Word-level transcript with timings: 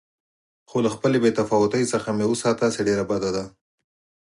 خو 0.69 0.77
له 0.85 0.89
خپلې 0.95 1.17
بې 1.23 1.31
تفاوتۍ 1.39 1.83
څخه 1.93 2.09
مې 2.17 2.25
وساته 2.31 2.65
چې 2.73 2.81
ډېره 2.87 3.03
بده 3.11 3.29
ده. 3.35 3.43